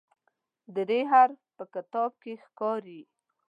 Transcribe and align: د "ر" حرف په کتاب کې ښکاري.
د 0.73 0.75
"ر" 0.87 0.91
حرف 1.11 1.39
په 1.57 1.63
کتاب 1.73 2.11
کې 2.21 2.33
ښکاري. 2.43 3.01